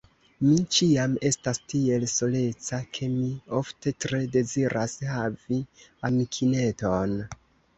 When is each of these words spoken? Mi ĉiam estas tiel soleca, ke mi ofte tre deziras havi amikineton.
Mi 0.43 0.53
ĉiam 0.75 1.11
estas 1.29 1.59
tiel 1.73 2.05
soleca, 2.13 2.79
ke 2.97 3.11
mi 3.17 3.29
ofte 3.59 3.95
tre 4.07 4.23
deziras 4.37 4.97
havi 5.13 5.61
amikineton. 6.11 7.17